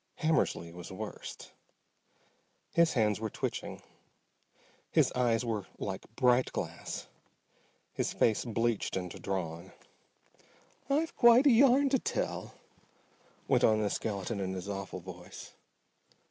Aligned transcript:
Hammersly 0.17 0.71
was 0.73 0.91
worst. 0.91 1.51
His 2.71 2.93
hands 2.93 3.19
were 3.19 3.29
twitching, 3.29 3.83
his 4.89 5.11
eyes 5.11 5.45
were 5.45 5.67
like 5.77 6.07
bright 6.15 6.51
glass, 6.53 7.07
his 7.93 8.11
face 8.11 8.43
bleached 8.43 8.97
and 8.97 9.11
drawn. 9.21 9.73
"I've 10.89 11.15
quite 11.15 11.45
a 11.45 11.51
yarn 11.51 11.89
to 11.89 11.99
tell," 11.99 12.55
went 13.47 13.63
on 13.63 13.79
the 13.83 13.91
skeleton 13.91 14.39
in 14.39 14.53
his 14.53 14.67
awful 14.67 15.01
voice. 15.01 15.53